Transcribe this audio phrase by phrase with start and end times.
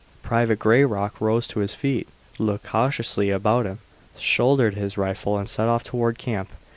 [0.23, 2.07] Private Grayrock rose to his feet,
[2.39, 3.77] looked cautiously about him,
[4.17, 6.49] shouldered his rifle and set off toward camp.